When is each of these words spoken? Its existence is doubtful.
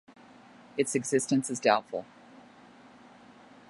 Its 0.77 0.95
existence 0.95 1.51
is 1.51 1.59
doubtful. 1.59 2.07